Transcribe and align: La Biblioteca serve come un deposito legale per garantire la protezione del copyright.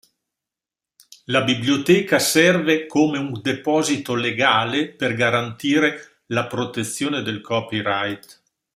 La 1.25 1.43
Biblioteca 1.43 2.17
serve 2.17 2.87
come 2.87 3.19
un 3.19 3.39
deposito 3.43 4.15
legale 4.15 4.89
per 4.89 5.13
garantire 5.13 6.21
la 6.29 6.47
protezione 6.47 7.21
del 7.21 7.39
copyright. 7.41 8.41